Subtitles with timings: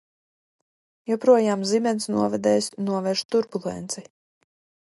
[1.11, 4.05] Joprojām zibensnovedējs novērš turbulenci.